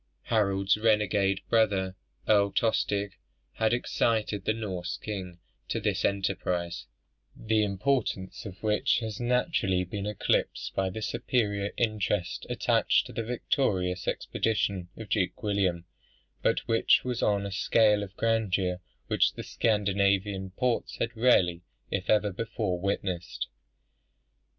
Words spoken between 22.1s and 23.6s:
before witnessed.